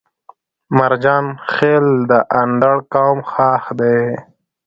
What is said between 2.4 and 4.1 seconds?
اندړ قوم خاښ دی